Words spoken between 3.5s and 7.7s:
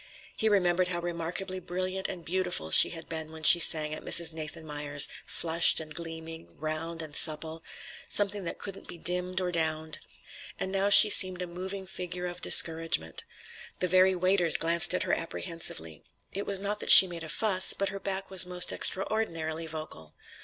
sang at Mrs. Nathanmeyer's: flushed and gleaming, round and supple,